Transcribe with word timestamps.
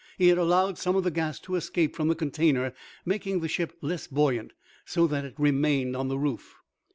He 0.17 0.29
had 0.29 0.39
allowed 0.39 0.79
some 0.79 0.95
of 0.95 1.03
the 1.03 1.11
gas 1.11 1.39
to 1.41 1.53
escape 1.53 1.95
from 1.95 2.07
the 2.07 2.15
container, 2.15 2.73
making 3.05 3.39
the 3.39 3.47
ship 3.47 3.77
less 3.81 4.07
buoyant, 4.07 4.53
so 4.83 5.05
that 5.05 5.25
it 5.25 5.35
remained 5.37 5.95
on 5.95 6.07
the 6.07 6.17
roof. 6.17 6.55